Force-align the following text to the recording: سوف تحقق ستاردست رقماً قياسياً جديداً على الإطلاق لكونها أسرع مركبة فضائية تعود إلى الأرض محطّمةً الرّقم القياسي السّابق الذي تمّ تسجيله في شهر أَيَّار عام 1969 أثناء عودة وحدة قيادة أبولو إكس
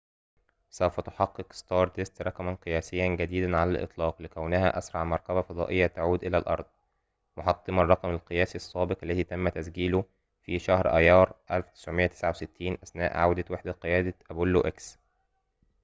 سوف 0.69 0.99
تحقق 0.99 1.53
ستاردست 1.53 2.21
رقماً 2.21 2.53
قياسياً 2.55 3.15
جديداً 3.15 3.57
على 3.57 3.71
الإطلاق 3.71 4.21
لكونها 4.21 4.77
أسرع 4.77 5.03
مركبة 5.03 5.41
فضائية 5.41 5.87
تعود 5.87 6.23
إلى 6.23 6.37
الأرض 6.37 6.65
محطّمةً 7.37 7.81
الرّقم 7.81 8.09
القياسي 8.09 8.55
السّابق 8.55 8.97
الذي 9.03 9.23
تمّ 9.23 9.49
تسجيله 9.49 10.05
في 10.41 10.59
شهر 10.59 10.87
أَيَّار 10.97 11.33
عام 11.49 11.61
1969 11.63 12.77
أثناء 12.83 13.17
عودة 13.17 13.45
وحدة 13.51 13.71
قيادة 13.71 14.13
أبولو 14.31 14.61
إكس 14.61 14.97